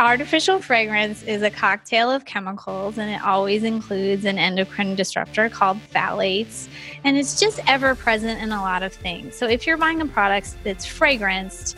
[0.00, 5.76] Artificial fragrance is a cocktail of chemicals and it always includes an endocrine disruptor called
[5.92, 6.68] phthalates.
[7.04, 9.36] And it's just ever present in a lot of things.
[9.36, 11.74] So if you're buying a product that's fragranced,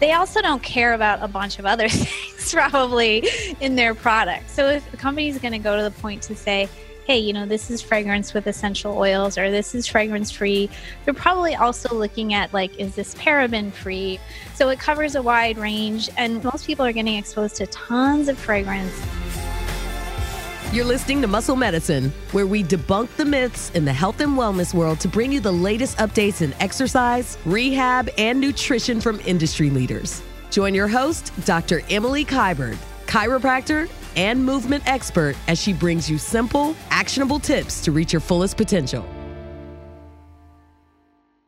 [0.00, 3.24] they also don't care about a bunch of other things probably
[3.60, 4.50] in their product.
[4.50, 6.68] So if the company is going to go to the point to say,
[7.10, 10.70] hey, you know, this is fragrance with essential oils or this is fragrance free.
[11.04, 14.20] They're probably also looking at like, is this paraben free?
[14.54, 18.38] So it covers a wide range, and most people are getting exposed to tons of
[18.38, 18.96] fragrance.
[20.72, 24.72] You're listening to Muscle Medicine, where we debunk the myths in the health and wellness
[24.72, 30.22] world to bring you the latest updates in exercise, rehab, and nutrition from industry leaders.
[30.52, 31.82] Join your host, Dr.
[31.90, 38.12] Emily Kiberd, chiropractor and movement expert as she brings you simple, actionable tips to reach
[38.12, 39.04] your fullest potential.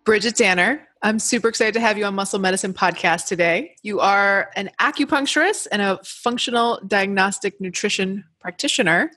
[0.05, 3.77] Bridget Danner, I'm super excited to have you on Muscle Medicine Podcast today.
[3.83, 9.11] You are an acupuncturist and a functional diagnostic nutrition practitioner.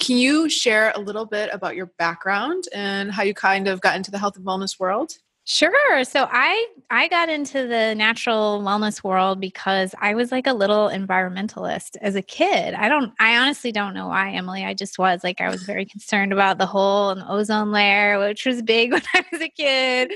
[0.00, 3.96] Can you share a little bit about your background and how you kind of got
[3.96, 5.12] into the health and wellness world?
[5.44, 6.04] Sure.
[6.04, 10.88] So I I got into the natural wellness world because I was like a little
[10.88, 12.74] environmentalist as a kid.
[12.74, 14.64] I don't I honestly don't know why, Emily.
[14.64, 18.20] I just was like I was very concerned about the hole in the ozone layer,
[18.20, 20.12] which was big when I was a kid,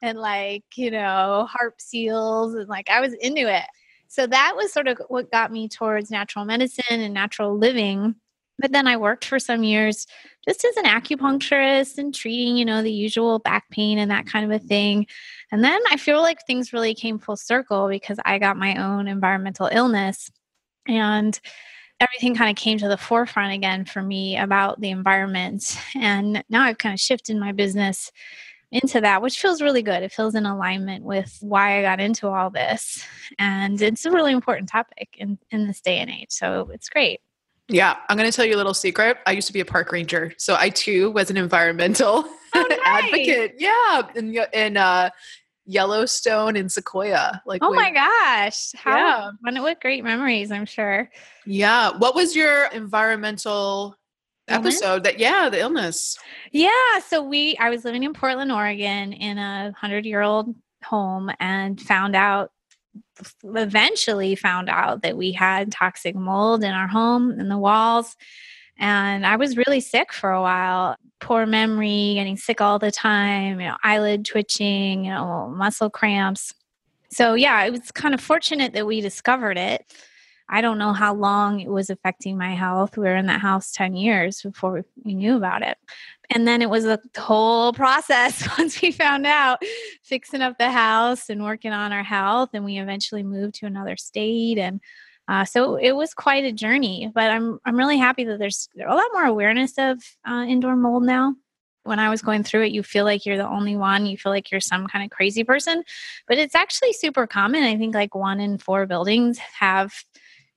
[0.00, 3.64] and like, you know, harp seals and like I was into it.
[4.06, 8.14] So that was sort of what got me towards natural medicine and natural living.
[8.58, 10.06] But then I worked for some years
[10.46, 14.44] just as an acupuncturist and treating, you know, the usual back pain and that kind
[14.44, 15.06] of a thing.
[15.52, 19.06] And then I feel like things really came full circle because I got my own
[19.08, 20.30] environmental illness
[20.86, 21.38] and
[22.00, 25.76] everything kind of came to the forefront again for me about the environment.
[25.94, 28.10] And now I've kind of shifted my business
[28.70, 30.02] into that, which feels really good.
[30.02, 33.04] It feels in alignment with why I got into all this.
[33.38, 36.30] And it's a really important topic in, in this day and age.
[36.30, 37.20] So it's great.
[37.68, 39.18] Yeah, I'm going to tell you a little secret.
[39.26, 42.78] I used to be a park ranger, so I too was an environmental oh, nice.
[42.84, 43.56] advocate.
[43.58, 45.10] Yeah, in, in uh,
[45.66, 47.42] Yellowstone and Sequoia.
[47.44, 49.30] Like, oh my gosh, how yeah.
[49.42, 50.50] what, what great memories!
[50.50, 51.10] I'm sure.
[51.44, 53.96] Yeah, what was your environmental
[54.48, 54.76] illness?
[54.76, 55.04] episode?
[55.04, 56.18] That yeah, the illness.
[56.52, 56.70] Yeah,
[57.06, 60.54] so we I was living in Portland, Oregon, in a hundred year old
[60.84, 62.50] home, and found out
[63.44, 68.16] eventually found out that we had toxic mold in our home in the walls.
[68.80, 73.60] And i was really sick for a while poor memory getting sick all the time
[73.60, 76.54] you know eyelid twitching you know muscle cramps.
[77.10, 79.92] So yeah it was kind of fortunate that we discovered it.
[80.50, 82.96] I don't know how long it was affecting my health.
[82.96, 85.76] We were in that house 10 years before we knew about it
[86.30, 89.62] and then it was a whole process once we found out
[90.02, 93.96] fixing up the house and working on our health and we eventually moved to another
[93.96, 94.80] state and
[95.28, 98.94] uh, so it was quite a journey but i'm i'm really happy that there's a
[98.94, 101.34] lot more awareness of uh, indoor mold now.
[101.84, 104.32] When i was going through it you feel like you're the only one you feel
[104.32, 105.82] like you're some kind of crazy person
[106.26, 107.62] but it's actually super common.
[107.62, 109.92] I think like one in four buildings have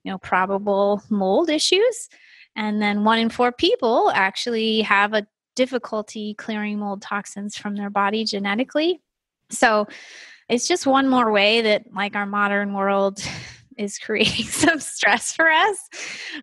[0.03, 2.09] you know probable mold issues
[2.55, 5.25] and then one in four people actually have a
[5.61, 8.99] difficulty clearing mold toxins from their body genetically.
[9.51, 9.85] So
[10.49, 13.23] it's just one more way that, like, our modern world
[13.77, 15.77] is creating some stress for us.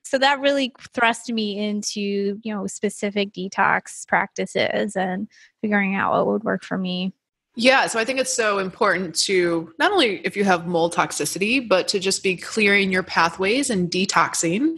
[0.05, 5.27] So that really thrust me into, you know, specific detox practices and
[5.63, 7.13] figuring out what would work for me.
[7.57, 11.69] Yeah, so I think it's so important to not only if you have mold toxicity,
[11.69, 14.77] but to just be clearing your pathways and detoxing.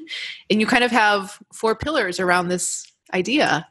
[0.49, 3.69] And you kind of have four pillars around this idea.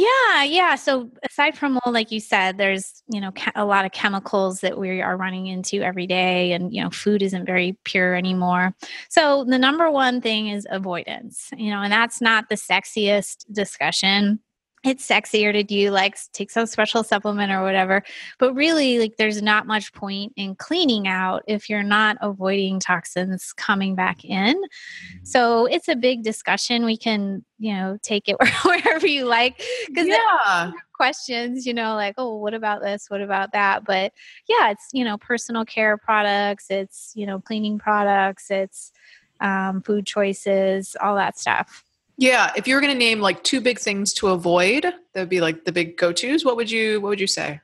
[0.00, 0.74] Yeah, yeah.
[0.76, 4.78] So aside from mold, like you said, there's you know a lot of chemicals that
[4.78, 8.74] we are running into every day, and you know food isn't very pure anymore.
[9.08, 11.50] So the number one thing is avoidance.
[11.56, 14.38] You know, and that's not the sexiest discussion
[14.84, 18.02] it's sexier to do like take some special supplement or whatever
[18.38, 23.52] but really like there's not much point in cleaning out if you're not avoiding toxins
[23.52, 24.56] coming back in.
[24.56, 25.24] Mm-hmm.
[25.24, 26.84] so it's a big discussion.
[26.84, 30.70] We can you know take it wherever you like because yeah.
[30.94, 33.06] questions you know like oh what about this?
[33.08, 33.84] What about that?
[33.84, 34.12] But
[34.48, 38.92] yeah it's you know personal care products it's you know cleaning products it's
[39.40, 41.84] um, food choices all that stuff
[42.18, 45.28] yeah, if you were going to name like two big things to avoid, that would
[45.28, 46.44] be like the big go-tos.
[46.44, 47.60] What would you what would you say?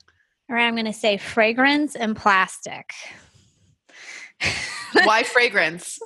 [0.49, 2.93] All right, I'm going to say fragrance and plastic.
[5.03, 5.99] Why fragrance?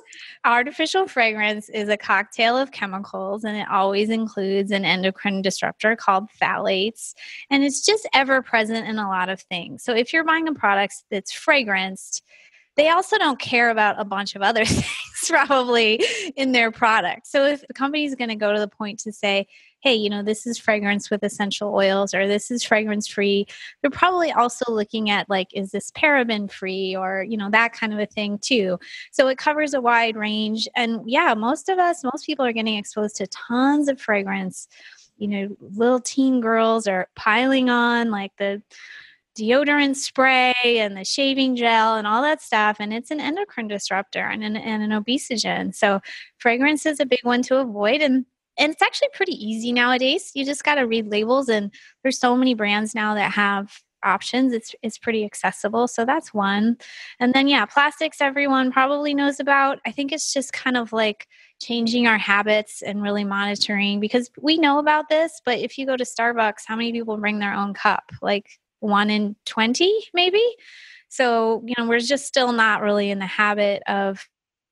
[0.45, 6.29] Artificial fragrance is a cocktail of chemicals and it always includes an endocrine disruptor called
[6.41, 7.13] phthalates.
[7.51, 9.83] And it's just ever present in a lot of things.
[9.83, 12.21] So if you're buying a product that's fragranced,
[12.79, 14.85] they also don't care about a bunch of other things
[15.27, 16.01] probably
[16.37, 17.27] in their product.
[17.27, 19.47] So if the company is going to go to the point to say,
[19.81, 23.45] hey, you know, this is fragrance with essential oils or this is fragrance free,
[23.81, 27.91] they're probably also looking at like, is this paraben free or, you know, that kind
[27.91, 28.79] of a thing too.
[29.11, 30.65] So it covers a wide range.
[30.73, 34.69] And yeah, most of us, most people are getting exposed to tons of fragrance.
[35.17, 38.61] You know, little teen girls are piling on like the,
[39.37, 42.77] deodorant spray and the shaving gel and all that stuff.
[42.79, 45.73] And it's an endocrine disruptor and an, and an obesogen.
[45.73, 45.99] So
[46.37, 48.01] fragrance is a big one to avoid.
[48.01, 48.25] And
[48.57, 50.31] and it's actually pretty easy nowadays.
[50.35, 51.73] You just got to read labels, and
[52.03, 54.53] there's so many brands now that have options.
[54.53, 56.77] It's it's pretty accessible, so that's one.
[57.19, 59.79] And then yeah, plastics everyone probably knows about.
[59.85, 61.27] I think it's just kind of like
[61.61, 65.97] changing our habits and really monitoring because we know about this, but if you go
[65.97, 68.11] to Starbucks, how many people bring their own cup?
[68.21, 70.43] Like one in 20 maybe.
[71.09, 74.27] So, you know, we're just still not really in the habit of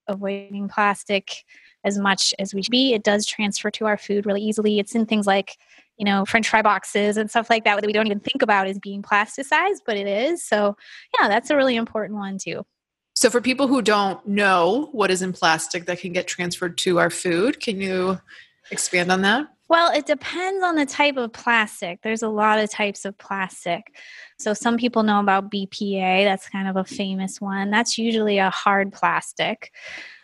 [0.07, 1.44] avoiding plastic
[1.83, 2.94] as much as we should be.
[2.94, 4.80] It does transfer to our food really easily.
[4.80, 5.57] It's in things like,
[5.98, 8.68] you know, French fry boxes and stuff like that that we don't even think about
[8.68, 10.44] as being plasticized, but it is.
[10.44, 10.75] So,
[11.19, 12.65] yeah, that's a really important one too.
[13.15, 17.00] So, for people who don't know what is in plastic that can get transferred to
[17.00, 18.21] our food, can you
[18.69, 19.48] expand on that?
[19.69, 22.01] Well, it depends on the type of plastic.
[22.01, 23.95] There's a lot of types of plastic.
[24.39, 27.69] So, some people know about BPA, that's kind of a famous one.
[27.69, 29.73] That's usually a hard plastic,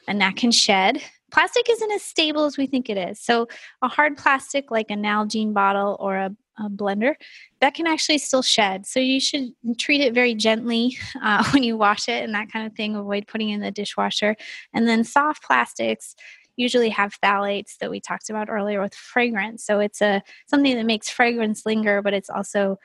[0.07, 1.01] and that can shed
[1.33, 3.19] plastic isn't as stable as we think it is.
[3.19, 3.47] So,
[3.81, 7.15] a hard plastic like a Nalgene bottle or a, a blender
[7.59, 8.85] that can actually still shed.
[8.85, 12.65] So, you should treat it very gently uh, when you wash it and that kind
[12.65, 12.95] of thing.
[12.95, 14.37] Avoid putting in the dishwasher.
[14.73, 16.15] And then, soft plastics
[16.55, 19.65] usually have phthalates that we talked about earlier with fragrance.
[19.65, 22.79] So, it's a something that makes fragrance linger, but it's also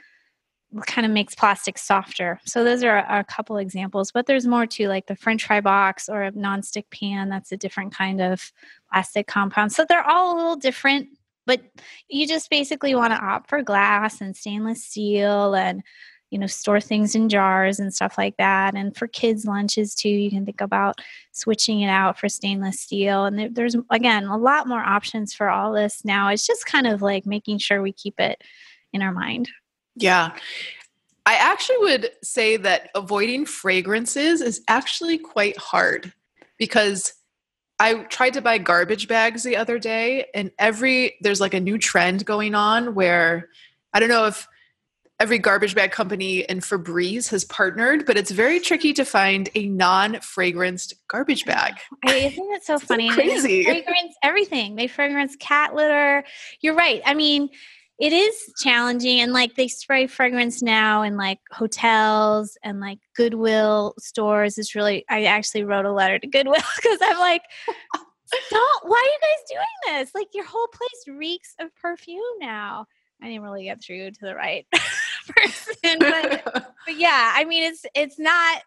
[0.87, 2.39] kind of makes plastic softer.
[2.45, 5.61] So those are a, a couple examples, but there's more too, like the French fry
[5.61, 7.29] box or a nonstick pan.
[7.29, 8.53] That's a different kind of
[8.93, 9.73] plastic compound.
[9.73, 11.09] So they're all a little different,
[11.47, 11.63] but
[12.09, 15.83] you just basically want to opt for glass and stainless steel and
[16.31, 18.75] you know store things in jars and stuff like that.
[18.75, 21.01] And for kids lunches too you can think about
[21.33, 23.25] switching it out for stainless steel.
[23.25, 26.29] And there's again a lot more options for all this now.
[26.29, 28.43] It's just kind of like making sure we keep it
[28.93, 29.49] in our mind.
[29.97, 30.35] Yeah.
[31.27, 36.13] I actually would say that avoiding fragrances is actually quite hard
[36.57, 37.13] because
[37.79, 41.79] I tried to buy garbage bags the other day and every there's like a new
[41.79, 43.51] trend going on where
[43.93, 44.49] I don't know if
[45.21, 49.67] every garbage bag company and Febreze has partnered, but it's very tricky to find a
[49.67, 51.75] non-fragranced garbage bag.
[52.07, 53.11] I think that's so funny.
[53.11, 53.65] crazy.
[53.65, 54.77] They fragrance everything.
[54.77, 56.25] They fragrance cat litter.
[56.61, 57.03] You're right.
[57.05, 57.51] I mean,
[57.99, 63.95] it is challenging and like they spray fragrance now in like hotels and like goodwill
[63.99, 67.43] stores it's really i actually wrote a letter to goodwill because i'm like
[68.51, 72.87] don't why are you guys doing this like your whole place reeks of perfume now
[73.21, 74.67] i didn't really get through to the right
[75.29, 76.43] person but,
[76.87, 78.63] but yeah i mean it's it's not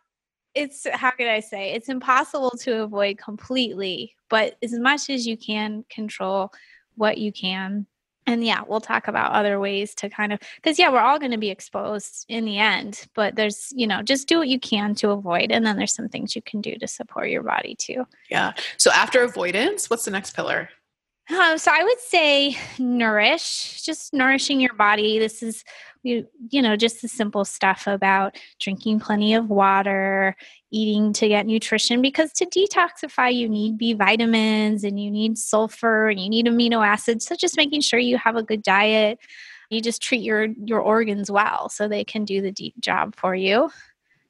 [0.54, 5.38] it's how could i say it's impossible to avoid completely but as much as you
[5.38, 6.52] can control
[6.96, 7.86] what you can.
[8.28, 11.32] And yeah we'll talk about other ways to kind of because yeah we're all going
[11.32, 14.94] to be exposed in the end but there's you know just do what you can
[14.96, 18.06] to avoid and then there's some things you can do to support your body too.
[18.30, 18.54] Yeah.
[18.78, 20.70] So after avoidance what's the next pillar
[21.34, 25.20] um, so I would say nourish, just nourishing your body.
[25.20, 25.64] This is
[26.04, 30.36] you you know just the simple stuff about drinking plenty of water,
[30.72, 36.10] eating to get nutrition because to detoxify you need B vitamins and you need sulfur
[36.10, 37.26] and you need amino acids.
[37.26, 39.20] So just making sure you have a good diet.
[39.70, 43.36] You just treat your your organs well so they can do the deep job for
[43.36, 43.70] you.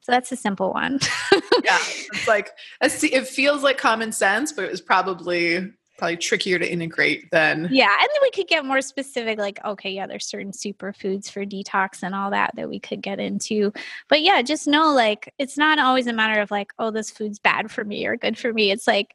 [0.01, 0.99] So that's a simple one.
[1.63, 6.67] yeah, it's like it feels like common sense, but it was probably probably trickier to
[6.67, 10.51] integrate than yeah and then we could get more specific like okay yeah there's certain
[10.51, 13.71] superfoods for detox and all that that we could get into.
[14.09, 17.37] But yeah just know like it's not always a matter of like oh this food's
[17.37, 18.71] bad for me or good for me.
[18.71, 19.13] It's like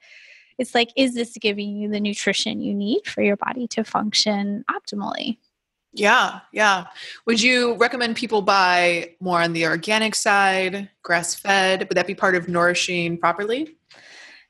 [0.59, 4.65] it's like is this giving you the nutrition you need for your body to function
[4.71, 5.39] optimally?
[5.93, 6.87] Yeah yeah.
[7.27, 12.15] Would you recommend people buy more on the organic side grass fed would that be
[12.15, 13.77] part of nourishing properly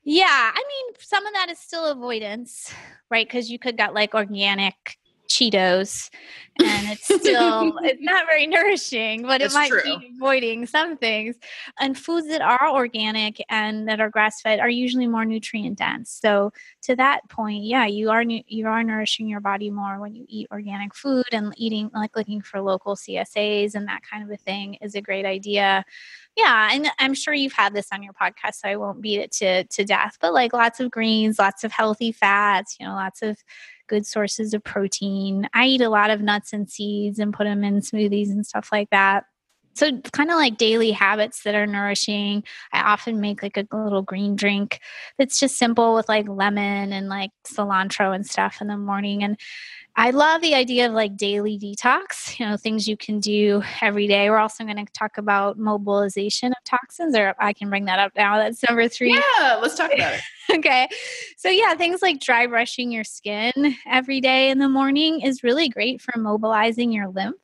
[0.09, 2.73] yeah, I mean, some of that is still avoidance,
[3.11, 3.27] right?
[3.27, 4.99] Because you could get like organic
[5.29, 6.11] Cheetos
[6.59, 9.83] and it's still it's not very nourishing, but That's it might true.
[9.83, 11.37] be avoiding some things.
[11.79, 16.11] And foods that are organic and that are grass fed are usually more nutrient dense.
[16.11, 16.53] So
[16.83, 20.49] to that point, yeah, you are you are nourishing your body more when you eat
[20.51, 24.75] organic food and eating like looking for local CSAs and that kind of a thing
[24.75, 25.85] is a great idea.
[26.37, 29.33] Yeah, and I'm sure you've had this on your podcast, so I won't beat it
[29.33, 30.19] to to death.
[30.21, 33.43] But like lots of greens, lots of healthy fats, you know, lots of
[33.87, 35.49] good sources of protein.
[35.55, 38.71] I eat a lot of nuts and seeds and put them in smoothies and stuff
[38.73, 39.25] like that.
[39.77, 42.45] So it's kind of like daily habits that are nourishing.
[42.73, 44.81] I often make like a little green drink
[45.19, 49.37] that's just simple with like lemon and like cilantro and stuff in the morning and
[49.99, 54.07] I love the idea of like daily detox, you know, things you can do every
[54.07, 54.29] day.
[54.29, 58.13] We're also going to talk about mobilization of toxins, or I can bring that up
[58.15, 58.37] now.
[58.37, 59.15] That's number three.
[59.15, 60.21] Yeah, let's talk about it.
[60.59, 60.87] okay.
[61.39, 65.71] So, yeah, things like dry brushing your skin every day in the morning is really
[65.71, 67.37] great for mobilizing your lymph,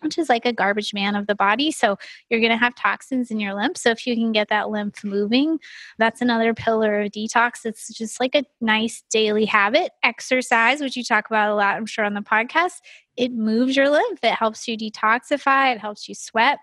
[0.00, 1.70] which is like a garbage man of the body.
[1.70, 1.96] So,
[2.28, 3.76] you're going to have toxins in your lymph.
[3.76, 5.58] So, if you can get that lymph moving,
[5.98, 7.64] that's another pillar of detox.
[7.64, 9.92] It's just like a nice daily habit.
[10.02, 12.80] Exercise, which you talk about a lot, I'm sure, on the podcast,
[13.16, 16.58] it moves your lymph, it helps you detoxify, it helps you sweat.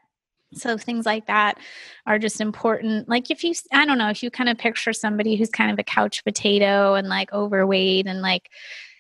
[0.54, 1.60] So things like that
[2.06, 3.10] are just important.
[3.10, 5.78] Like if you, I don't know, if you kind of picture somebody who's kind of
[5.78, 8.50] a couch potato and like overweight and like,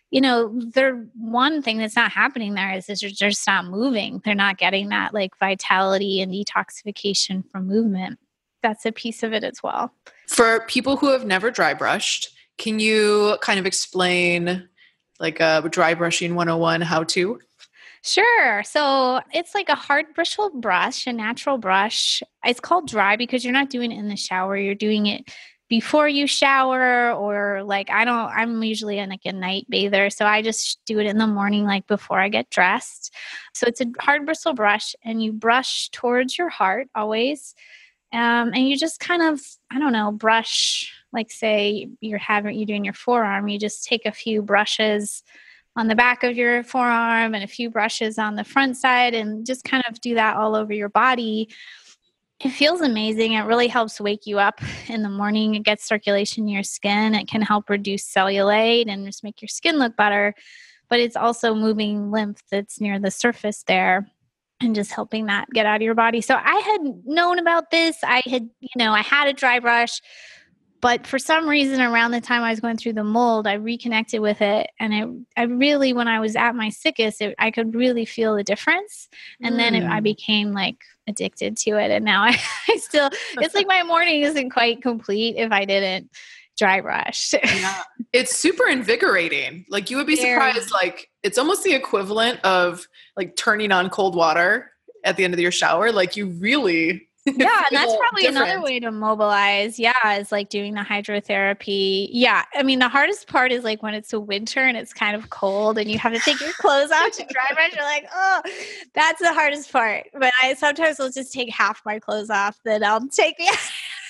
[0.10, 4.22] you know, they're one thing that's not happening there is, is they're just not moving.
[4.24, 8.20] They're not getting that like vitality and detoxification from movement.
[8.64, 9.92] That's a piece of it as well.
[10.28, 14.68] For people who have never dry brushed, can you kind of explain
[15.20, 17.40] like a dry brushing 101 how to?
[18.04, 18.64] Sure.
[18.64, 22.24] So it's like a hard bristle brush, a natural brush.
[22.46, 24.56] It's called dry because you're not doing it in the shower.
[24.56, 25.30] You're doing it
[25.70, 30.10] before you shower or like I don't I'm usually like a night bather.
[30.10, 33.14] So I just do it in the morning like before I get dressed.
[33.54, 37.54] So it's a hard bristle brush and you brush towards your heart always.
[38.14, 42.66] Um, and you just kind of, I don't know, brush like say you're having you're
[42.66, 45.24] doing your forearm, you just take a few brushes
[45.76, 49.46] on the back of your forearm and a few brushes on the front side and
[49.46, 51.50] just kind of do that all over your body.
[52.39, 53.34] It feels amazing.
[53.34, 55.56] It really helps wake you up in the morning.
[55.56, 57.15] It gets circulation in your skin.
[57.15, 60.36] It can help reduce cellulite and just make your skin look better.
[60.88, 64.08] But it's also moving lymph that's near the surface there
[64.62, 66.22] and just helping that get out of your body.
[66.22, 67.98] So I had known about this.
[68.03, 70.01] I had, you know, I had a dry brush
[70.79, 74.22] but for some reason around the time i was going through the mold i reconnected
[74.22, 77.75] with it and it i really when i was at my sickest it, i could
[77.75, 79.10] really feel the difference
[79.41, 79.58] and mm.
[79.58, 80.77] then it, i became like
[81.08, 82.38] addicted to it and now I,
[82.70, 83.10] I still
[83.40, 86.10] it's like my morning isn't quite complete if i didn't
[86.58, 87.34] dry brush.
[87.44, 87.82] Yeah.
[88.14, 89.66] it's super invigorating.
[89.70, 94.16] Like you would be surprised like it's almost the equivalent of like turning on cold
[94.16, 94.72] water
[95.04, 95.92] at the end of your shower.
[95.92, 98.48] Like you really yeah and that's probably different.
[98.48, 102.08] another way to mobilize yeah is like doing the hydrotherapy.
[102.12, 105.16] Yeah i mean the hardest part is like when it's a winter and it's kind
[105.16, 108.08] of cold and you have to take your clothes off to dry brush you're like
[108.14, 108.42] oh
[108.94, 112.84] that's the hardest part but i sometimes will just take half my clothes off then
[112.84, 113.60] i'll take it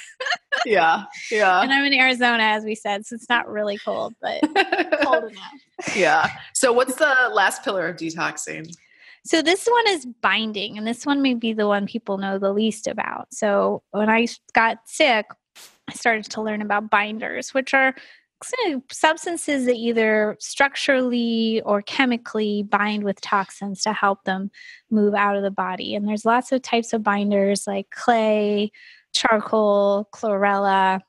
[0.66, 1.62] yeah yeah.
[1.62, 4.42] And i'm in arizona as we said so it's not really cold but
[5.04, 5.96] cold enough.
[5.96, 6.28] Yeah.
[6.54, 8.76] So what's the last pillar of detoxing
[9.28, 12.54] so this one is binding, and this one may be the one people know the
[12.54, 13.28] least about.
[13.34, 15.26] So when I got sick,
[15.90, 17.94] I started to learn about binders, which are
[18.92, 24.52] substances that either structurally or chemically bind with toxins to help them
[24.92, 25.96] move out of the body.
[25.96, 28.72] And there's lots of types of binders like clay,
[29.14, 31.02] charcoal, chlorella,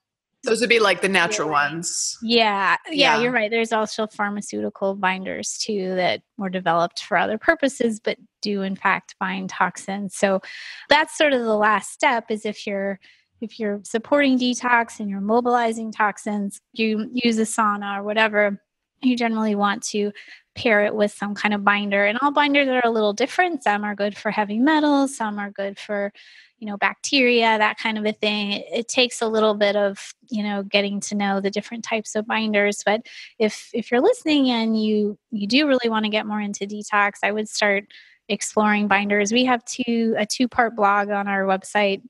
[0.45, 2.17] those would be like the natural ones.
[2.23, 3.51] Yeah, yeah, yeah, you're right.
[3.51, 9.17] There's also pharmaceutical binders too that were developed for other purposes, but do in fact
[9.19, 10.15] bind toxins.
[10.15, 10.41] So
[10.89, 13.01] that's sort of the last step is if you're
[13.41, 18.61] if you're supporting detox and you're mobilizing toxins, you use a sauna or whatever,
[19.03, 20.13] you generally want to
[20.55, 22.05] pair it with some kind of binder.
[22.05, 23.63] And all binders are a little different.
[23.63, 26.13] Some are good for heavy metals, some are good for
[26.59, 30.13] you know bacteria that kind of a thing it, it, takes a little bit of
[30.29, 33.07] you know getting to know the different types of binders but
[33.39, 37.19] if if you're listening and you you do really want to get more into detox
[37.23, 37.85] i would start
[38.29, 42.03] exploring binders we have two a two part blog on our website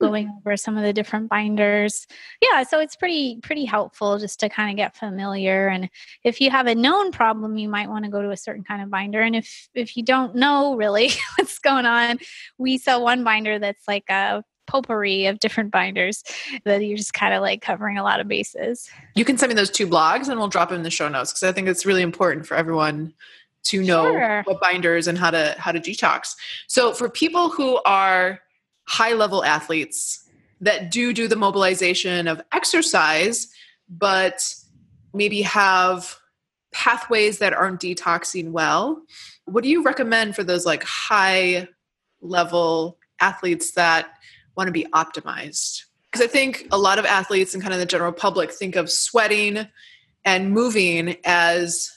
[0.00, 2.06] going over some of the different binders
[2.42, 5.88] yeah so it's pretty pretty helpful just to kind of get familiar and
[6.24, 8.82] if you have a known problem you might want to go to a certain kind
[8.82, 12.18] of binder and if if you don't know really what's going on
[12.58, 16.22] we sell one binder that's like a potpourri of different binders
[16.64, 19.54] that you're just kind of like covering a lot of bases you can send me
[19.54, 21.84] those two blogs and we'll drop them in the show notes because i think it's
[21.84, 23.12] really important for everyone
[23.64, 24.42] to know Sure.
[24.44, 26.34] what binders and how to how to detox.
[26.66, 28.40] So for people who are
[28.86, 30.28] high level athletes
[30.60, 33.48] that do do the mobilization of exercise
[33.88, 34.54] but
[35.12, 36.16] maybe have
[36.72, 39.00] pathways that aren't detoxing well,
[39.44, 41.68] what do you recommend for those like high
[42.20, 44.08] level athletes that
[44.56, 45.84] want to be optimized?
[46.10, 48.90] Because I think a lot of athletes and kind of the general public think of
[48.90, 49.66] sweating
[50.24, 51.90] and moving as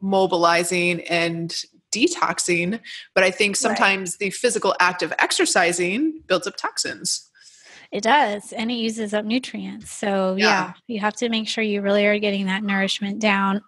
[0.00, 1.54] mobilizing and
[1.94, 2.80] detoxing,
[3.14, 7.30] but I think sometimes the physical act of exercising builds up toxins.
[7.94, 9.88] It does, and it uses up nutrients.
[9.88, 10.44] So, yeah.
[10.44, 10.72] Yeah.
[10.88, 13.62] you have to make sure you really are getting that nourishment down.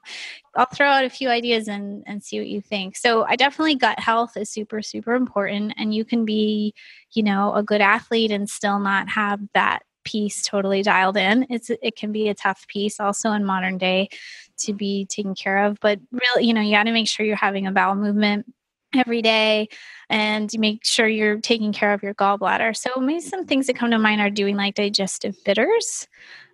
[0.57, 2.97] I'll throw out a few ideas and, and see what you think.
[2.97, 5.75] So, I definitely gut health is super, super important.
[5.79, 6.75] And you can be,
[7.13, 11.47] you know, a good athlete and still not have that piece totally dialed in.
[11.51, 14.09] It's it can be a tough piece also in modern day
[14.59, 15.79] to be taken care of.
[15.81, 18.47] But really, you know, you got to make sure you're having a bowel movement
[18.95, 19.69] every day
[20.09, 22.77] and make sure you're taking care of your gallbladder.
[22.77, 26.07] So maybe some things that come to mind are doing like digestive bitters,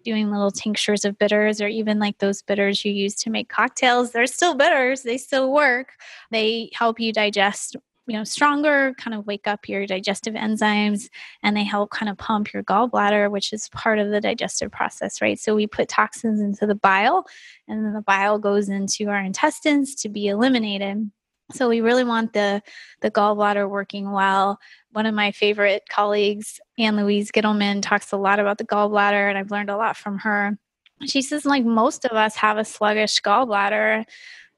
[0.05, 4.13] doing little tinctures of bitters or even like those bitters you use to make cocktails.
[4.13, 5.93] They're still bitters, they still work.
[6.31, 11.09] They help you digest you know stronger kind of wake up your digestive enzymes
[11.43, 15.21] and they help kind of pump your gallbladder which is part of the digestive process
[15.21, 17.25] right so we put toxins into the bile
[17.69, 21.11] and then the bile goes into our intestines to be eliminated
[21.53, 22.63] so we really want the
[23.01, 24.59] the gallbladder working well.
[24.93, 29.39] One of my favorite colleagues, Ann Louise Gittleman, talks a lot about the gallbladder, and
[29.39, 30.59] I've learned a lot from her.
[31.05, 34.05] She says, like most of us have a sluggish gallbladder,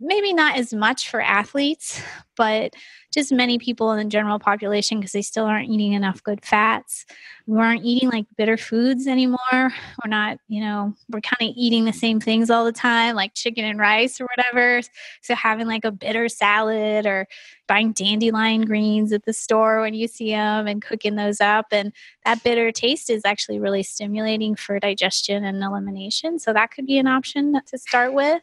[0.05, 2.01] maybe not as much for athletes,
[2.37, 2.75] but
[3.13, 7.07] just many people in the general population because they still aren't eating enough good fats.
[7.47, 9.39] We aren't eating like bitter foods anymore.
[9.53, 13.35] We're not, you know, we're kind of eating the same things all the time, like
[13.35, 14.83] chicken and rice or whatever.
[15.23, 17.27] So having like a bitter salad or
[17.69, 21.67] buying dandelion greens at the store when you see them and cooking those up.
[21.71, 21.93] And
[22.25, 26.39] that bitter taste is actually really stimulating for digestion and elimination.
[26.39, 28.43] So that could be an option to start with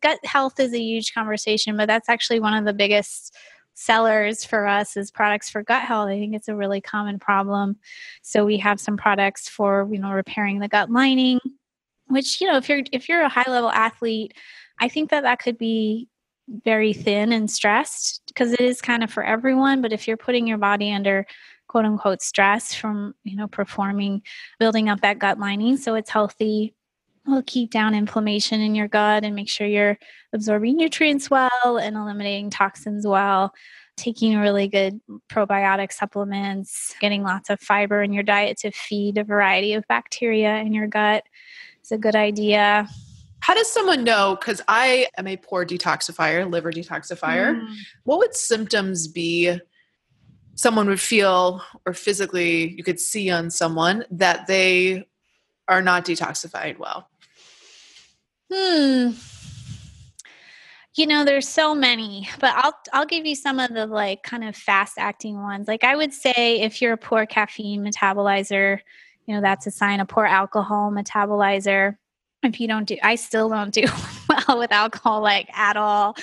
[0.00, 3.36] gut health is a huge conversation, but that's actually one of the biggest
[3.74, 6.08] sellers for us is products for gut health.
[6.08, 7.76] I think it's a really common problem.
[8.22, 11.40] So we have some products for, you know, repairing the gut lining,
[12.08, 14.34] which, you know, if you're if you're a high level athlete,
[14.80, 16.08] I think that that could be
[16.64, 20.46] very thin and stressed because it is kind of for everyone, but if you're putting
[20.46, 21.24] your body under
[21.68, 24.22] quote unquote stress from, you know, performing
[24.58, 26.74] building up that gut lining so it's healthy
[27.26, 29.98] will keep down inflammation in your gut and make sure you're
[30.32, 33.52] absorbing nutrients well and eliminating toxins well
[33.96, 39.24] taking really good probiotic supplements getting lots of fiber in your diet to feed a
[39.24, 41.24] variety of bacteria in your gut
[41.82, 42.88] is a good idea
[43.42, 44.36] How does someone know?
[44.38, 47.58] Because I am a poor detoxifier, liver detoxifier.
[47.58, 47.74] Mm.
[48.04, 49.58] What would symptoms be
[50.54, 55.06] someone would feel or physically you could see on someone that they
[55.68, 57.08] are not detoxified well?
[58.52, 59.10] Hmm.
[60.96, 64.42] You know, there's so many, but I'll I'll give you some of the like kind
[64.42, 65.68] of fast acting ones.
[65.68, 68.80] Like I would say if you're a poor caffeine metabolizer,
[69.26, 71.96] you know, that's a sign, of poor alcohol metabolizer.
[72.42, 73.84] If you don't do I still don't do
[74.28, 76.16] well with alcohol like at all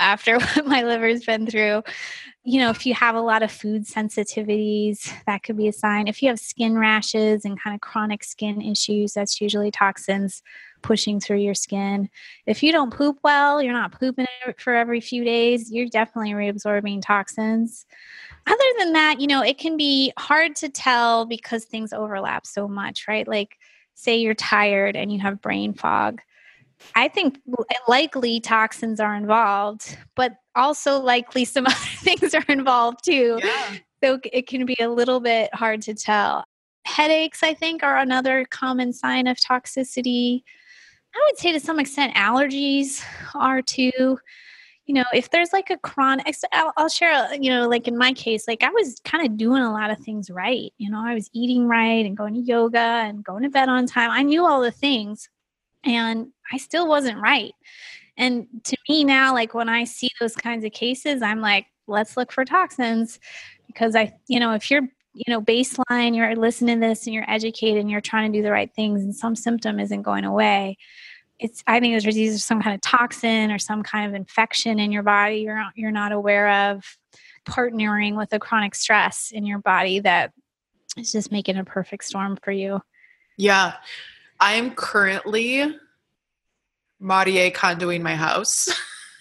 [0.00, 1.84] after what my liver's been through.
[2.48, 6.08] You know, if you have a lot of food sensitivities, that could be a sign.
[6.08, 10.42] If you have skin rashes and kind of chronic skin issues, that's usually toxins
[10.80, 12.08] pushing through your skin.
[12.46, 14.24] If you don't poop well, you're not pooping
[14.56, 17.84] for every few days, you're definitely reabsorbing toxins.
[18.46, 22.66] Other than that, you know, it can be hard to tell because things overlap so
[22.66, 23.28] much, right?
[23.28, 23.58] Like,
[23.92, 26.22] say you're tired and you have brain fog.
[26.94, 27.40] I think
[27.88, 33.38] likely toxins are involved, but also likely some other things are involved too.
[33.42, 33.76] Yeah.
[34.02, 36.44] So it can be a little bit hard to tell.
[36.84, 40.42] Headaches, I think, are another common sign of toxicity.
[41.14, 43.02] I would say to some extent allergies
[43.34, 44.18] are too.
[44.86, 47.98] You know, if there's like a chronic, I'll, I'll share, uh, you know, like in
[47.98, 50.72] my case, like I was kind of doing a lot of things right.
[50.78, 53.86] You know, I was eating right and going to yoga and going to bed on
[53.86, 54.10] time.
[54.10, 55.28] I knew all the things
[55.84, 57.52] and I still wasn't right.
[58.18, 62.16] And to me now, like when I see those kinds of cases, I'm like, let's
[62.16, 63.18] look for toxins
[63.66, 67.28] because I, you know, if you're you know baseline you're listening to this and you're
[67.28, 70.76] educated and you're trying to do the right things and some symptom isn't going away
[71.40, 74.92] it's i think there's either some kind of toxin or some kind of infection in
[74.92, 76.84] your body you're not, you're not aware of
[77.48, 80.30] partnering with a chronic stress in your body that
[80.96, 82.80] is just making a perfect storm for you
[83.38, 83.74] Yeah.
[84.40, 85.76] I'm currently
[87.00, 88.68] Marie Kondoing my house.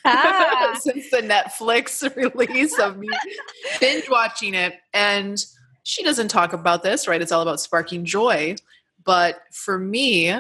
[0.06, 0.78] ah.
[0.80, 3.10] since the Netflix release of me
[3.80, 4.76] binge watching it.
[4.94, 5.44] And
[5.84, 7.22] she doesn't talk about this, right?
[7.22, 8.56] It's all about sparking joy.
[9.04, 10.36] But for me,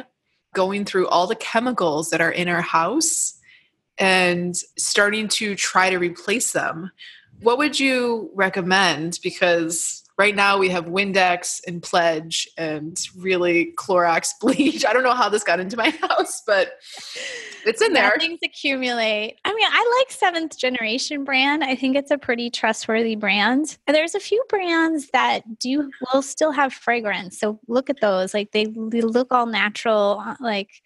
[0.53, 3.39] going through all the chemicals that are in our house
[3.97, 6.91] and starting to try to replace them,
[7.41, 9.19] what would you recommend?
[9.23, 14.85] Because right now we have Windex and Pledge and really Clorox bleach.
[14.85, 16.79] I don't know how this got into my house, but
[17.65, 18.15] it's in there.
[18.19, 19.37] Things accumulate.
[19.45, 21.63] I mean, I like seventh generation brand.
[21.63, 23.77] I think it's a pretty trustworthy brand.
[23.87, 27.39] There's a few brands that do will still have fragrance.
[27.39, 28.33] So look at those.
[28.33, 30.21] Like they, they look all natural.
[30.25, 30.81] Uh, like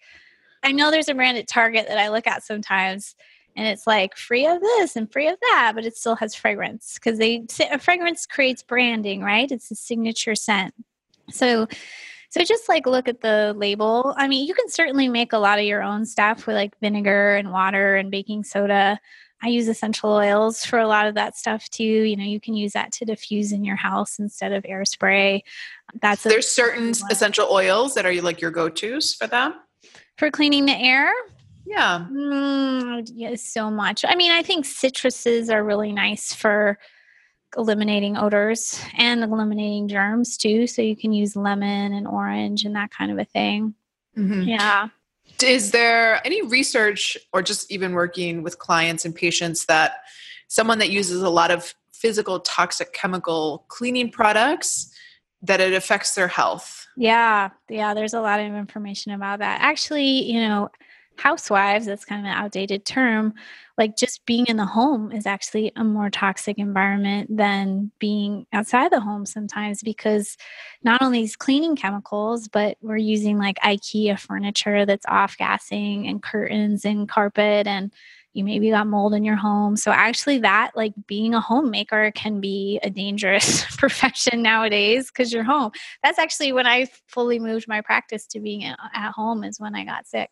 [0.62, 3.14] I know there's a brand at Target that I look at sometimes
[3.56, 6.94] and it's like free of this and free of that, but it still has fragrance
[6.94, 9.50] because they a fragrance creates branding, right?
[9.50, 10.74] It's a signature scent.
[11.30, 11.68] So
[12.30, 14.14] so just like look at the label.
[14.16, 17.36] I mean, you can certainly make a lot of your own stuff with like vinegar
[17.36, 18.98] and water and baking soda.
[19.42, 21.82] I use essential oils for a lot of that stuff too.
[21.82, 25.42] You know, you can use that to diffuse in your house instead of air spray.
[26.00, 29.54] That's there's certain essential oils that are like your go-tos for that.
[30.16, 31.12] for cleaning the air.
[31.66, 32.06] Yeah.
[32.10, 34.04] Mm, yeah, so much.
[34.06, 36.78] I mean, I think citruses are really nice for
[37.56, 40.66] eliminating odors and eliminating germs too.
[40.66, 43.74] So you can use lemon and orange and that kind of a thing.
[44.16, 44.42] Mm-hmm.
[44.42, 44.88] Yeah.
[45.42, 49.96] Is there any research or just even working with clients and patients that
[50.48, 54.92] someone that uses a lot of physical toxic chemical cleaning products
[55.42, 56.86] that it affects their health?
[56.96, 57.50] Yeah.
[57.68, 57.94] Yeah.
[57.94, 59.60] There's a lot of information about that.
[59.60, 60.68] Actually, you know,
[61.16, 63.34] housewives, that's kind of an outdated term,
[63.78, 68.92] like just being in the home is actually a more toxic environment than being outside
[68.92, 70.36] the home sometimes because
[70.82, 76.22] not only is cleaning chemicals, but we're using like IKEA furniture that's off gassing and
[76.22, 77.92] curtains and carpet and
[78.32, 79.76] you maybe got mold in your home.
[79.76, 85.44] So actually that like being a homemaker can be a dangerous profession nowadays because you're
[85.44, 85.72] home.
[86.02, 88.78] That's actually when I fully moved my practice to being at,
[89.12, 90.30] home is when I got sick.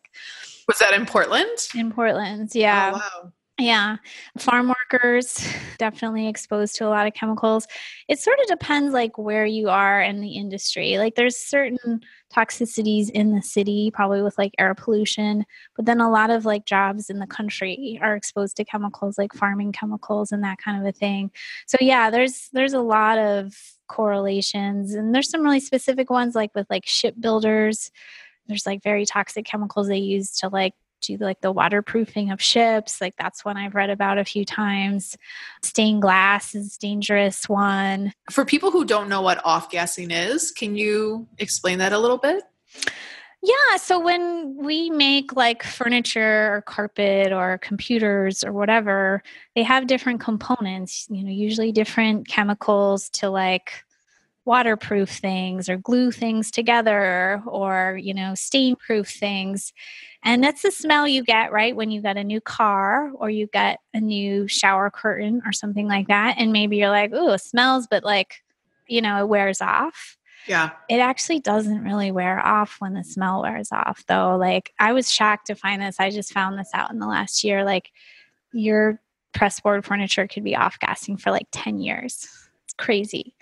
[0.67, 1.67] Was that in Portland?
[1.75, 2.91] In Portland, oh, yeah.
[2.93, 3.31] Oh, wow.
[3.61, 3.97] Yeah.
[4.39, 5.47] Farm workers
[5.77, 7.67] definitely exposed to a lot of chemicals.
[8.07, 10.97] It sort of depends like where you are in the industry.
[10.97, 12.01] Like there's certain
[12.33, 15.45] toxicities in the city, probably with like air pollution,
[15.75, 19.33] but then a lot of like jobs in the country are exposed to chemicals like
[19.33, 21.29] farming chemicals and that kind of a thing.
[21.67, 23.53] So yeah, there's there's a lot of
[23.87, 27.91] correlations and there's some really specific ones like with like shipbuilders
[28.47, 33.01] there's like very toxic chemicals they use to like do like the waterproofing of ships
[33.01, 35.17] like that's one i've read about a few times.
[35.63, 38.13] Stained glass is dangerous one.
[38.29, 42.17] For people who don't know what off gassing is can you explain that a little
[42.17, 42.43] bit?
[43.43, 49.23] Yeah so when we make like furniture or carpet or computers or whatever
[49.55, 53.83] they have different components you know usually different chemicals to like
[54.45, 59.73] waterproof things or glue things together or you know stain proof things.
[60.23, 63.47] And that's the smell you get right when you get a new car or you
[63.47, 66.35] get a new shower curtain or something like that.
[66.37, 68.43] And maybe you're like oh it smells but like
[68.87, 70.17] you know it wears off.
[70.47, 70.71] Yeah.
[70.89, 74.37] It actually doesn't really wear off when the smell wears off though.
[74.37, 75.99] Like i was shocked to find this.
[75.99, 77.63] I just found this out in the last year.
[77.63, 77.91] Like
[78.53, 78.99] your
[79.33, 82.27] pressboard furniture could be off gassing for like 10 years
[82.81, 83.33] crazy.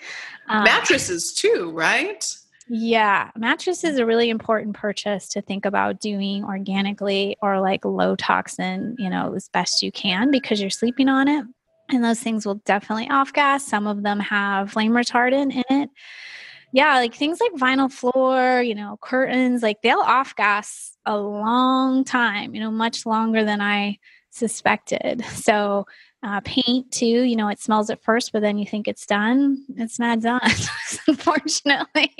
[0.48, 2.24] Um, Mattresses too, right?
[2.72, 8.16] Yeah, mattress is a really important purchase to think about doing organically or like low
[8.16, 11.46] toxin, you know, as best you can because you're sleeping on it.
[11.90, 13.66] And those things will definitely off gas.
[13.66, 15.90] Some of them have flame retardant in it.
[16.72, 22.04] Yeah, like things like vinyl floor, you know, curtains, like they'll off gas a long
[22.04, 23.98] time, you know, much longer than I
[24.30, 25.26] suspected.
[25.34, 25.88] So
[26.22, 29.64] uh, paint too you know it smells at first but then you think it's done
[29.78, 30.42] it's not done
[31.08, 32.12] unfortunately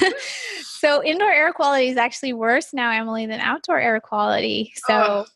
[0.62, 5.26] so indoor air quality is actually worse now emily than outdoor air quality so oh.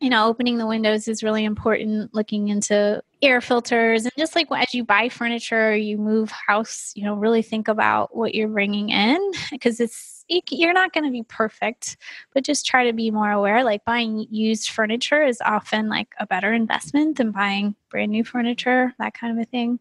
[0.00, 4.46] You know opening the windows is really important looking into air filters and just like
[4.52, 8.90] as you buy furniture you move house you know really think about what you're bringing
[8.90, 11.96] in because it's you're not going to be perfect,
[12.34, 13.64] but just try to be more aware.
[13.64, 18.94] Like buying used furniture is often like a better investment than buying brand new furniture,
[18.98, 19.78] that kind of a thing.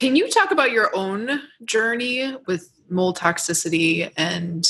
[0.00, 4.68] Can you talk about your own journey with mold toxicity and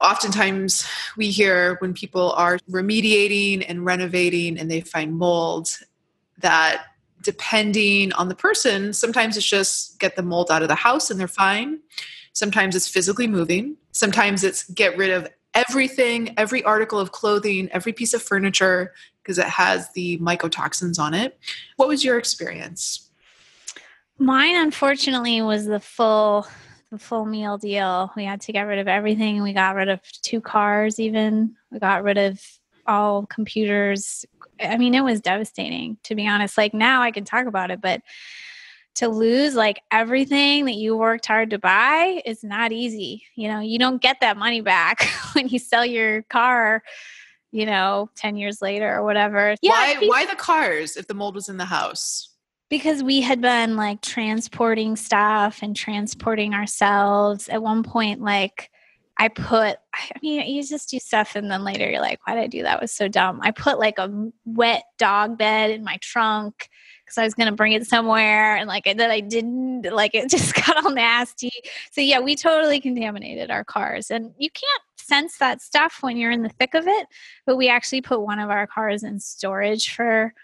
[0.00, 5.70] oftentimes we hear when people are remediating and renovating and they find mold
[6.38, 6.84] that
[7.22, 11.18] depending on the person sometimes it's just get the mold out of the house and
[11.18, 11.80] they're fine
[12.36, 13.78] Sometimes it's physically moving.
[13.92, 19.38] Sometimes it's get rid of everything, every article of clothing, every piece of furniture, because
[19.38, 21.38] it has the mycotoxins on it.
[21.76, 23.08] What was your experience?
[24.18, 26.46] Mine, unfortunately, was the full
[26.90, 28.12] the full meal deal.
[28.16, 29.42] We had to get rid of everything.
[29.42, 31.56] We got rid of two cars, even.
[31.70, 32.40] We got rid of
[32.86, 34.24] all computers.
[34.60, 36.56] I mean, it was devastating, to be honest.
[36.56, 38.02] Like now I can talk about it, but
[38.96, 43.24] to lose like everything that you worked hard to buy is not easy.
[43.34, 46.82] You know, you don't get that money back when you sell your car,
[47.52, 49.54] you know, 10 years later or whatever.
[49.60, 49.70] Yeah.
[49.72, 52.30] Why, why the cars if the mold was in the house?
[52.68, 57.48] Because we had been like transporting stuff and transporting ourselves.
[57.48, 58.70] At one point, like,
[59.18, 62.42] I put, I mean, you just do stuff and then later you're like, why did
[62.42, 62.76] I do that?
[62.76, 63.40] It was so dumb.
[63.42, 66.68] I put like a wet dog bed in my trunk
[67.02, 70.28] because I was going to bring it somewhere and like that I didn't, like it
[70.30, 71.52] just got all nasty.
[71.92, 76.30] So yeah, we totally contaminated our cars and you can't sense that stuff when you're
[76.30, 77.06] in the thick of it.
[77.46, 80.34] But we actually put one of our cars in storage for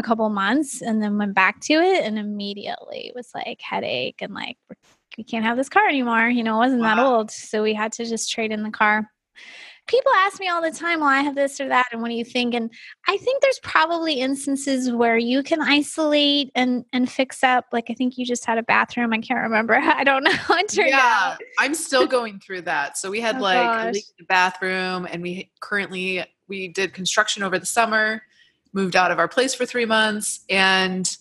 [0.00, 4.34] a couple months and then went back to it and immediately was like headache and
[4.34, 4.56] like
[5.16, 6.28] we can't have this car anymore.
[6.28, 6.96] You know, it wasn't wow.
[6.96, 7.30] that old.
[7.30, 9.08] So we had to just trade in the car
[9.90, 12.14] people ask me all the time, well, I have this or that, and what do
[12.14, 12.54] you think?
[12.54, 12.72] And
[13.08, 17.66] I think there's probably instances where you can isolate and and fix up.
[17.72, 19.12] Like I think you just had a bathroom.
[19.12, 19.74] I can't remember.
[19.82, 20.30] I don't know
[20.72, 21.38] yeah, out.
[21.58, 22.96] I'm still going through that.
[22.96, 23.84] So we had oh, like gosh.
[23.84, 28.22] a leak in the bathroom, and we currently we did construction over the summer,
[28.72, 31.16] moved out of our place for three months, and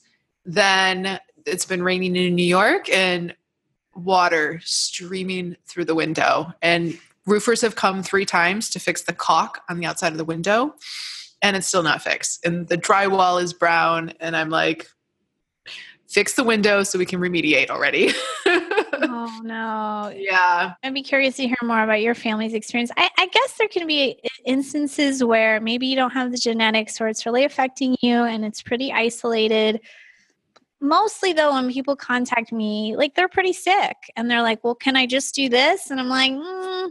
[0.45, 3.35] then it's been raining in New York and
[3.95, 6.53] water streaming through the window.
[6.61, 10.25] And roofers have come three times to fix the caulk on the outside of the
[10.25, 10.75] window
[11.41, 12.45] and it's still not fixed.
[12.45, 14.89] And the drywall is brown and i'm like
[16.07, 18.11] fix the window so we can remediate already
[19.01, 20.13] oh no.
[20.15, 20.73] Yeah.
[20.83, 22.91] I'd be curious to hear more about your family's experience.
[22.97, 27.07] I, I, guess there can be instances where maybe you don't have the genetics or
[27.07, 29.81] it's really affecting you and it's pretty isolated.
[30.81, 34.95] Mostly though when people contact me like they're pretty sick and they're like well can
[34.95, 35.91] i just do this?
[35.91, 36.89] And i'm like mm,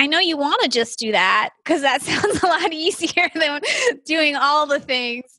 [0.00, 3.60] I know you want to just do that because that sounds a lot easier than
[4.06, 5.38] doing all the things.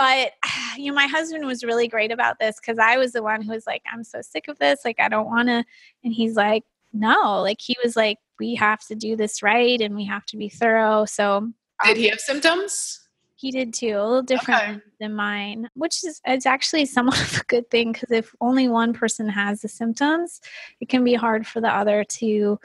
[0.00, 0.32] But
[0.78, 3.52] you know, my husband was really great about this because I was the one who
[3.52, 4.80] was like, I'm so sick of this.
[4.84, 5.62] Like, I don't want to.
[6.02, 9.94] And he's like, no, like, he was like, we have to do this right and
[9.94, 11.04] we have to be thorough.
[11.04, 11.52] So,
[11.84, 13.06] did he um, have symptoms?
[13.36, 14.80] He did too, a little different okay.
[15.00, 18.92] than mine, which is it's actually somewhat of a good thing because if only one
[18.92, 20.40] person has the symptoms,
[20.80, 22.58] it can be hard for the other to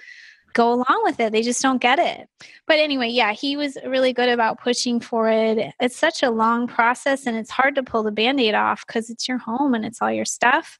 [0.56, 1.32] go along with it.
[1.32, 2.28] They just don't get it.
[2.66, 5.74] But anyway, yeah, he was really good about pushing for it.
[5.80, 9.28] It's such a long process and it's hard to pull the band-aid off because it's
[9.28, 10.80] your home and it's all your stuff.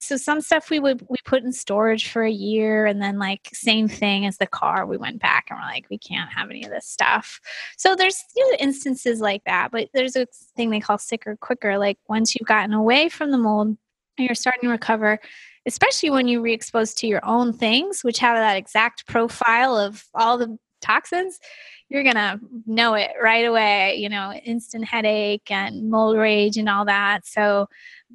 [0.00, 3.48] So some stuff we would we put in storage for a year and then like
[3.54, 6.64] same thing as the car, we went back and we're like, we can't have any
[6.64, 7.40] of this stuff.
[7.78, 11.78] So there's you know, instances like that, but there's a thing they call sicker quicker.
[11.78, 13.78] Like once you've gotten away from the mold and
[14.18, 15.20] you're starting to recover,
[15.66, 20.38] especially when you re-expose to your own things, which have that exact profile of all
[20.38, 21.38] the toxins,
[21.88, 26.84] you're to know it right away, you know, instant headache and mold rage and all
[26.84, 27.26] that.
[27.26, 27.68] So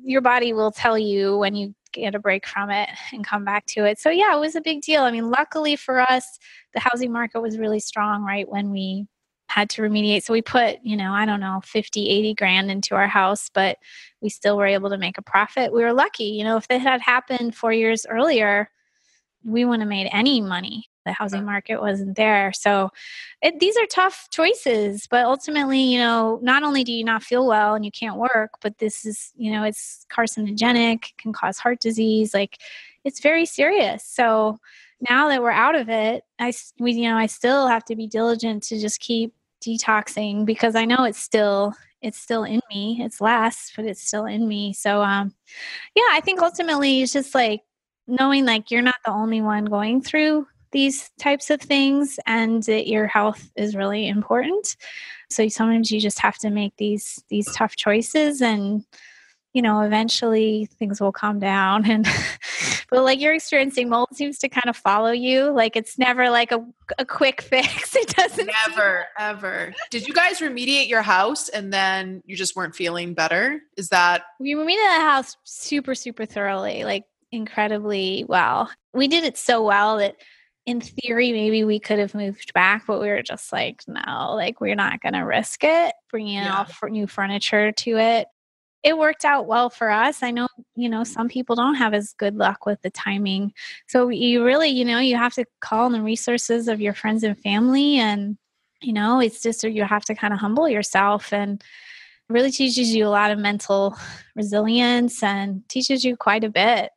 [0.04, 3.66] your body will tell you when you get a break from it and come back
[3.68, 4.00] to it.
[4.00, 5.04] So yeah, it was a big deal.
[5.04, 6.40] I mean, luckily for us,
[6.74, 9.08] the housing market was really strong right when we
[9.50, 10.24] had to remediate.
[10.24, 13.78] So we put, you know, I don't know, 50, 80 grand into our house, but
[14.22, 15.74] we still were able to make a profit.
[15.74, 16.26] We were lucky.
[16.26, 18.70] You know, if that had happened four years earlier,
[19.44, 20.90] we wouldn't have made any money.
[21.06, 22.52] The housing market wasn't there.
[22.54, 22.92] So
[23.42, 25.08] it, these are tough choices.
[25.10, 28.52] But ultimately, you know, not only do you not feel well and you can't work,
[28.62, 32.34] but this is, you know, it's carcinogenic, can cause heart disease.
[32.34, 32.60] Like
[33.04, 34.06] it's very serious.
[34.06, 34.60] So
[35.10, 38.06] now that we're out of it, I, we, you know, I still have to be
[38.06, 43.00] diligent to just keep detoxing because I know it's still it's still in me.
[43.02, 44.74] It's less, but it's still in me.
[44.74, 45.34] So um
[45.96, 47.62] yeah, I think ultimately it's just like
[48.08, 52.88] knowing like you're not the only one going through these types of things and that
[52.88, 54.76] your health is really important.
[55.30, 58.86] So sometimes you just have to make these these tough choices and
[59.54, 62.08] you know, eventually things will calm down and
[62.90, 65.52] but like you're experiencing mold seems to kind of follow you.
[65.52, 66.66] Like it's never like a,
[66.98, 67.96] a quick fix.
[67.96, 69.74] It doesn't never ever.
[69.92, 73.62] Did you guys remediate your house and then you just weren't feeling better?
[73.78, 78.72] Is that we remediated the house super, super thoroughly, like incredibly well.
[78.94, 80.16] We did it so well that
[80.66, 84.62] in theory, maybe we could have moved back, but we were just like, no, like
[84.62, 86.66] we're not going to risk it bringing yeah.
[86.82, 88.28] all new furniture to it
[88.84, 90.24] it worked out well for us.
[90.24, 93.54] I know, you know, some people don't have as good luck with the timing.
[93.88, 97.24] So you really, you know, you have to call on the resources of your friends
[97.24, 98.38] and family and
[98.82, 101.62] you know, it's just you have to kind of humble yourself and
[102.30, 103.98] really teaches you a lot of mental
[104.36, 106.92] resilience and teaches you quite a bit.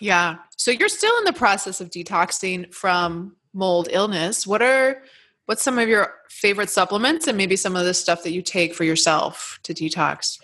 [0.00, 0.38] Yeah.
[0.56, 4.46] So you're still in the process of detoxing from mold illness.
[4.46, 5.02] What are
[5.46, 8.74] what's some of your favorite supplements and maybe some of the stuff that you take
[8.74, 10.38] for yourself to detox?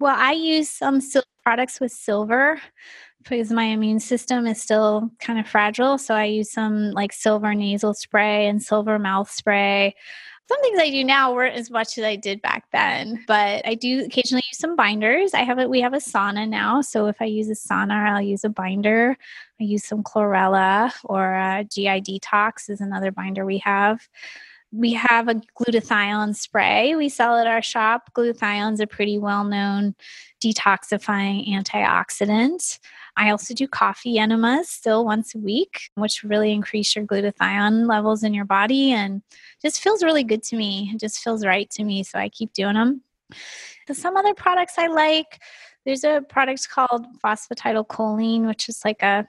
[0.00, 1.00] Well, I use some
[1.44, 2.58] products with silver
[3.22, 5.98] because my immune system is still kind of fragile.
[5.98, 9.94] So I use some like silver nasal spray and silver mouth spray.
[10.48, 13.74] Some things I do now weren't as much as I did back then, but I
[13.74, 15.34] do occasionally use some binders.
[15.34, 15.68] I have it.
[15.68, 19.16] We have a sauna now, so if I use a sauna, I'll use a binder.
[19.60, 24.08] I use some chlorella or uh, GI detox is another binder we have
[24.72, 28.10] we have a glutathione spray we sell at our shop.
[28.14, 29.94] Glutathione is a pretty well known
[30.42, 32.78] detoxifying antioxidant.
[33.16, 38.22] I also do coffee enemas still once a week, which really increase your glutathione levels
[38.22, 39.22] in your body and
[39.60, 40.90] just feels really good to me.
[40.94, 42.04] It just feels right to me.
[42.04, 43.02] So I keep doing them.
[43.88, 45.40] So some other products I like,
[45.84, 49.26] there's a product called phosphatidylcholine, which is like a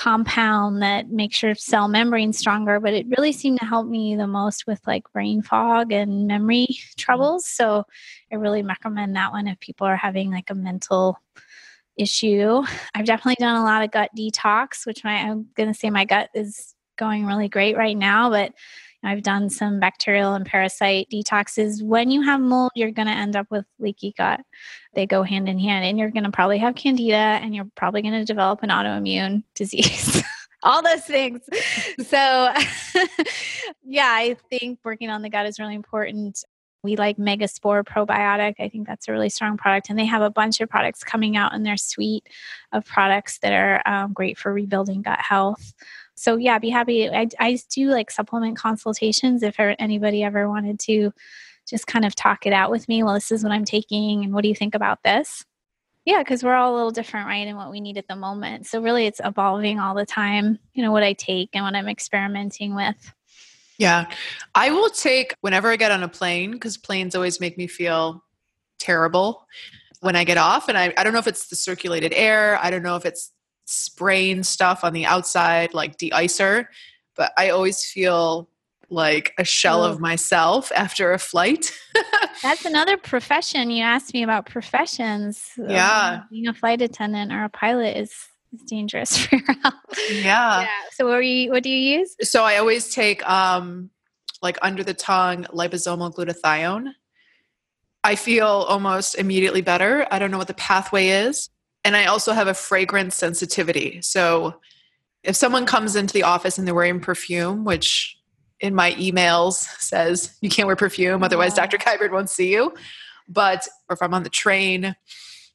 [0.00, 4.26] compound that makes your cell membrane stronger, but it really seemed to help me the
[4.26, 6.94] most with like brain fog and memory mm-hmm.
[6.96, 7.44] troubles.
[7.44, 7.84] So
[8.32, 11.18] I really recommend that one if people are having like a mental
[11.98, 12.62] issue.
[12.94, 16.06] I've definitely done a lot of gut detox, which my I'm going to say my
[16.06, 18.54] gut is going really great right now, but
[19.02, 21.82] I've done some bacterial and parasite detoxes.
[21.82, 24.40] When you have mold, you're going to end up with leaky gut.
[24.94, 28.02] They go hand in hand, and you're going to probably have candida and you're probably
[28.02, 30.22] going to develop an autoimmune disease.
[30.62, 31.40] All those things.
[32.06, 32.16] so,
[33.82, 36.44] yeah, I think working on the gut is really important.
[36.82, 38.54] We like Megaspore probiotic.
[38.58, 39.88] I think that's a really strong product.
[39.88, 42.26] And they have a bunch of products coming out in their suite
[42.72, 45.72] of products that are um, great for rebuilding gut health
[46.20, 47.08] so yeah be happy.
[47.08, 51.12] I, I do like supplement consultations if er, anybody ever wanted to
[51.66, 54.34] just kind of talk it out with me well this is what i'm taking and
[54.34, 55.46] what do you think about this?
[56.04, 58.66] Yeah because we're all a little different right in what we need at the moment.
[58.66, 61.88] So really it's evolving all the time you know what i take and what i'm
[61.88, 63.12] experimenting with.
[63.78, 64.10] Yeah.
[64.54, 68.22] I will take whenever i get on a plane because planes always make me feel
[68.78, 69.46] terrible
[70.00, 72.70] when i get off and I, I don't know if it's the circulated air i
[72.70, 73.32] don't know if it's
[73.64, 76.66] spraying stuff on the outside like de-icer
[77.16, 78.48] but i always feel
[78.92, 81.72] like a shell of myself after a flight
[82.42, 87.44] that's another profession you asked me about professions yeah um, being a flight attendant or
[87.44, 88.12] a pilot is
[88.52, 89.74] is dangerous for your health.
[90.10, 90.62] Yeah.
[90.62, 90.68] yeah.
[90.92, 92.16] So what you what do you use?
[92.22, 93.90] So I always take um
[94.42, 96.92] like under the tongue liposomal glutathione.
[98.02, 100.06] I feel almost immediately better.
[100.10, 101.50] I don't know what the pathway is.
[101.84, 104.00] And I also have a fragrance sensitivity.
[104.02, 104.60] So
[105.22, 108.16] if someone comes into the office and they're wearing perfume, which
[108.60, 111.66] in my emails says you can't wear perfume, otherwise yeah.
[111.66, 111.78] Dr.
[111.78, 112.74] Kiberd won't see you.
[113.28, 114.94] But or if I'm on the train,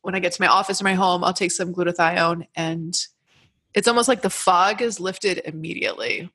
[0.01, 2.95] when I get to my office or my home, I'll take some glutathione and
[3.73, 6.29] it's almost like the fog is lifted immediately.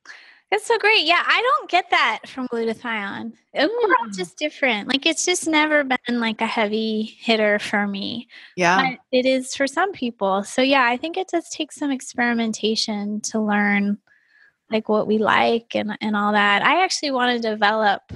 [0.50, 1.06] That's so great.
[1.06, 3.32] Yeah, I don't get that from glutathione.
[3.54, 3.68] Mm.
[3.68, 4.88] We're all just different.
[4.88, 8.26] Like it's just never been like a heavy hitter for me.
[8.56, 8.82] Yeah.
[8.82, 10.42] But it is for some people.
[10.42, 13.98] So yeah, I think it does take some experimentation to learn
[14.70, 16.62] like what we like and and all that.
[16.62, 18.12] I actually want to develop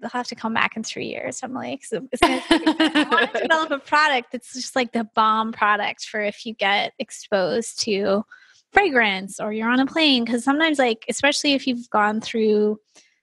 [0.00, 1.40] they'll have to come back in three years.
[1.42, 5.04] I'm like, so it's gonna I want to develop a product that's just like the
[5.14, 8.24] bomb product for if you get exposed to
[8.72, 12.78] fragrance or you're on a plane because sometimes like especially if you've gone through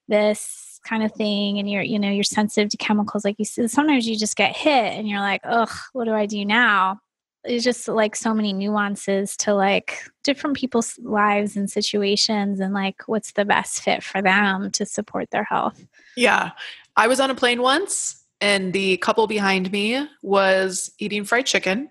[0.08, 3.70] this kind of thing and you're you know you're sensitive to chemicals like you said
[3.70, 7.00] sometimes you just get hit and you're like ugh what do i do now?
[7.44, 13.08] It's just like so many nuances to like different people's lives and situations and like
[13.08, 15.86] what's the best fit for them to support their health.
[16.18, 16.52] Yeah.
[16.98, 21.90] I was on a plane once and the couple behind me was eating fried chicken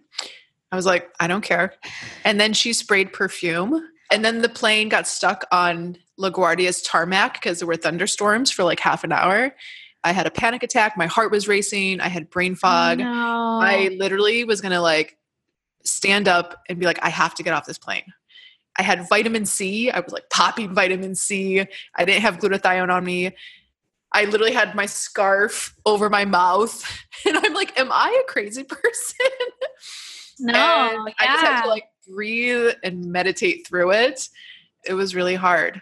[0.72, 1.74] I was like, I don't care.
[2.24, 3.88] And then she sprayed perfume.
[4.10, 8.80] And then the plane got stuck on LaGuardia's tarmac because there were thunderstorms for like
[8.80, 9.54] half an hour.
[10.04, 10.96] I had a panic attack.
[10.96, 12.00] My heart was racing.
[12.00, 12.98] I had brain oh, fog.
[12.98, 13.58] no.
[13.60, 15.16] I literally was going to like
[15.84, 18.04] stand up and be like, I have to get off this plane.
[18.78, 19.90] I had vitamin C.
[19.90, 21.60] I was like popping vitamin C.
[21.94, 23.34] I didn't have glutathione on me.
[24.12, 26.84] I literally had my scarf over my mouth.
[27.26, 29.26] And I'm like, am I a crazy person?
[30.38, 31.04] No, yeah.
[31.20, 34.28] I just had to like breathe and meditate through it.
[34.86, 35.80] It was really hard.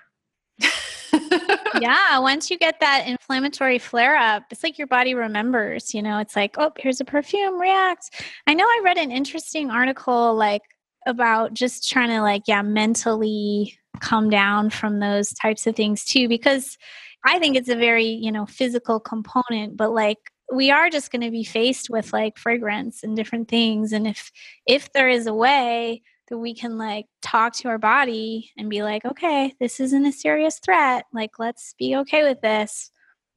[1.80, 6.18] yeah, once you get that inflammatory flare up, it's like your body remembers, you know,
[6.18, 8.10] it's like, oh, here's a perfume, react.
[8.46, 10.62] I know I read an interesting article like
[11.06, 16.28] about just trying to like, yeah, mentally come down from those types of things too
[16.28, 16.76] because
[17.24, 20.18] I think it's a very, you know, physical component, but like
[20.52, 24.30] we are just going to be faced with like fragrance and different things and if
[24.66, 28.82] if there is a way that we can like talk to our body and be
[28.82, 32.90] like okay this isn't a serious threat like let's be okay with this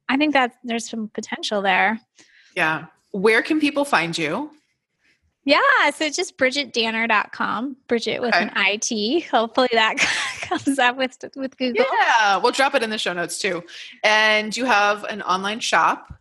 [0.08, 2.00] i think that there's some potential there
[2.56, 4.50] yeah where can people find you
[5.48, 8.50] yeah, so just bridgitdanner.com, Bridgit with okay.
[8.52, 9.24] an IT.
[9.30, 9.96] Hopefully that
[10.42, 11.86] comes up with with Google.
[11.90, 13.64] Yeah, we'll drop it in the show notes too.
[14.04, 16.12] And you have an online shop.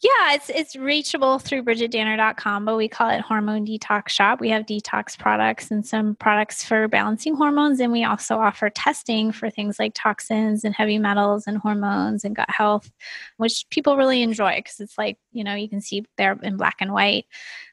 [0.00, 4.38] Yeah, it's it's reachable through bridgitdanner.com, but we call it Hormone Detox Shop.
[4.38, 9.32] We have detox products and some products for balancing hormones, and we also offer testing
[9.32, 12.92] for things like toxins and heavy metals and hormones and gut health,
[13.38, 16.76] which people really enjoy because it's like, you know, you can see there in black
[16.78, 17.26] and white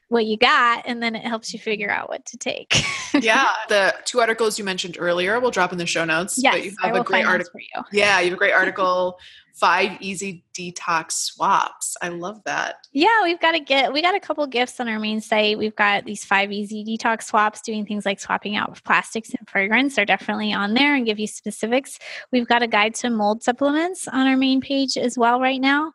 [0.08, 2.84] what you got and then it helps you figure out what to take.
[3.20, 6.38] yeah, the two articles you mentioned earlier we'll drop in the show notes.
[6.38, 7.84] Yes, but you have a great article for you.
[7.92, 9.18] Yeah, you have a great article.
[9.56, 11.96] Five easy detox swaps.
[12.02, 12.76] I love that.
[12.92, 15.56] Yeah, we've got to get we got a couple gifts on our main site.
[15.56, 19.98] We've got these five easy detox swaps, doing things like swapping out plastics and fragrance
[19.98, 21.98] are definitely on there and give you specifics.
[22.32, 25.92] We've got a guide to mold supplements on our main page as well right now.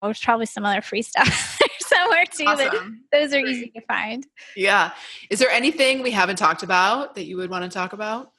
[0.00, 2.68] Oh, there's probably some other free stuff somewhere too, awesome.
[3.10, 4.26] but those are easy to find.
[4.56, 4.92] Yeah.
[5.30, 8.31] Is there anything we haven't talked about that you would want to talk about?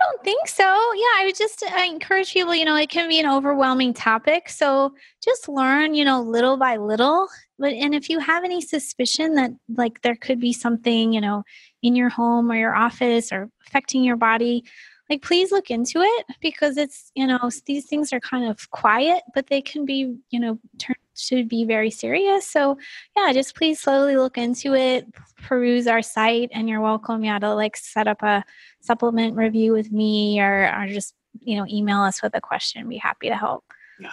[0.00, 0.64] I don't think so.
[0.64, 4.48] Yeah, I would just I encourage people, you know, it can be an overwhelming topic.
[4.48, 7.28] So just learn, you know, little by little.
[7.58, 11.44] But and if you have any suspicion that like there could be something, you know,
[11.82, 14.64] in your home or your office or affecting your body,
[15.10, 19.22] like please look into it because it's you know these things are kind of quiet
[19.34, 22.46] but they can be you know turned to be very serious.
[22.46, 22.76] So
[23.16, 25.06] yeah just please slowly look into it
[25.42, 28.44] peruse our site and you're welcome yeah to like set up a
[28.80, 32.88] supplement review with me or, or just you know email us with a question.
[32.88, 33.64] Be happy to help.
[34.00, 34.10] Yeah.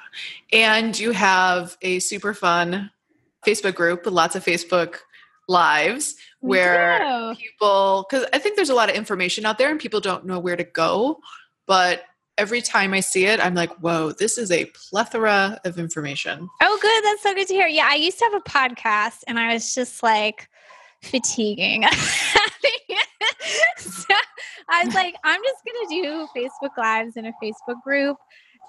[0.54, 2.92] And you have a super fun
[3.46, 4.98] facebook group with lots of facebook
[5.52, 10.00] lives where people because i think there's a lot of information out there and people
[10.00, 11.20] don't know where to go
[11.68, 12.04] but
[12.38, 16.50] every time i see it i'm like whoa this is a plethora of information.
[16.62, 17.04] Oh good.
[17.04, 17.68] That's so good to hear.
[17.68, 20.50] Yeah i used to have a podcast and i was just like
[21.02, 21.84] fatiguing.
[23.78, 24.16] So
[24.70, 28.18] i was like i'm just gonna do facebook lives in a facebook group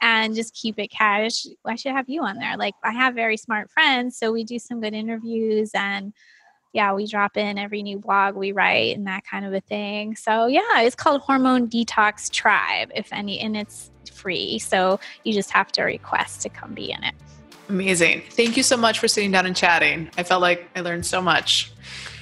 [0.00, 1.46] and just keep it cash.
[1.64, 2.56] I should have you on there.
[2.56, 6.12] Like i have very smart friends so we do some good interviews and
[6.72, 10.16] yeah, we drop in every new blog we write and that kind of a thing.
[10.16, 14.58] So yeah, it's called Hormone Detox Tribe, if any, and it's free.
[14.58, 17.14] So you just have to request to come be in it.
[17.68, 18.22] Amazing.
[18.30, 20.10] Thank you so much for sitting down and chatting.
[20.16, 21.72] I felt like I learned so much.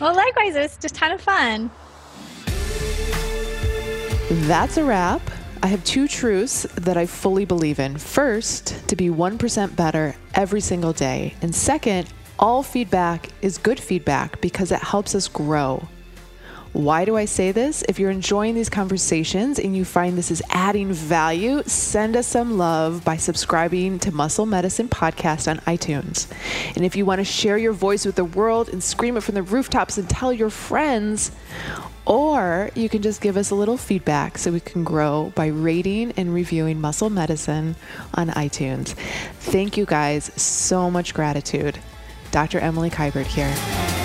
[0.00, 1.70] Well, likewise, it was just kind of fun.
[4.46, 5.22] That's a wrap.
[5.62, 7.98] I have two truths that I fully believe in.
[7.98, 11.34] First, to be 1% better every single day.
[11.42, 12.08] And second,
[12.40, 15.86] all feedback is good feedback because it helps us grow.
[16.72, 17.84] Why do I say this?
[17.88, 22.56] If you're enjoying these conversations and you find this is adding value, send us some
[22.56, 26.30] love by subscribing to Muscle Medicine Podcast on iTunes.
[26.76, 29.34] And if you want to share your voice with the world and scream it from
[29.34, 31.32] the rooftops and tell your friends,
[32.06, 36.12] or you can just give us a little feedback so we can grow by rating
[36.12, 37.74] and reviewing Muscle Medicine
[38.14, 38.94] on iTunes.
[39.40, 40.30] Thank you guys.
[40.40, 41.78] So much gratitude.
[42.30, 42.58] Dr.
[42.58, 43.99] Emily Kiberd here.